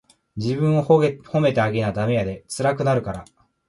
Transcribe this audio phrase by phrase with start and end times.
[0.35, 3.25] 自分を褒めてあげなダメやで、つらくなるから。